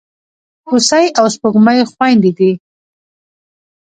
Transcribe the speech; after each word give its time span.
هوسۍ 0.69 1.05
او 1.19 1.25
سپوږمۍ 1.33 1.79
خوېندي 1.91 2.31
دي. 2.37 2.51